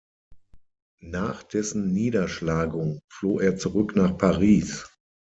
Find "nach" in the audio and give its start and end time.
1.03-1.43, 3.95-4.17